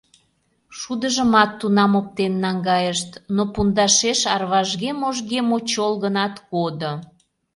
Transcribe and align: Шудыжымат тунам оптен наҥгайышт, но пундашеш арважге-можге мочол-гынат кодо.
Шудыжымат 0.79 1.51
тунам 1.59 1.91
оптен 1.99 2.33
наҥгайышт, 2.43 3.11
но 3.35 3.43
пундашеш 3.53 4.19
арважге-можге 4.35 5.39
мочол-гынат 5.49 6.33
кодо. 6.51 6.93